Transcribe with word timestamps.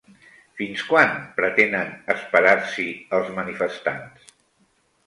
Fins 0.61 0.85
quan 0.91 1.13
pretenen 1.39 1.93
esperar-s'hi 2.15 2.87
els 3.21 3.31
manifestants? 3.39 4.35